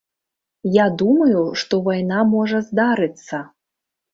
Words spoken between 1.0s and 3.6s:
думаю, што вайна можа здарыцца.